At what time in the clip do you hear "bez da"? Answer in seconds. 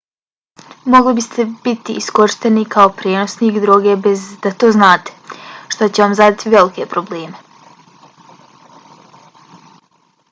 4.07-4.53